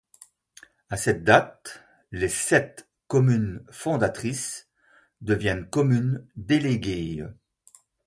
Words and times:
À 0.89 0.97
cette 0.97 1.23
date, 1.23 1.83
les 2.11 2.27
sept 2.27 2.89
communes 3.07 3.63
fondatrices 3.69 4.67
deviennent 5.21 5.69
communes 5.69 6.27
déléguées. 6.35 7.23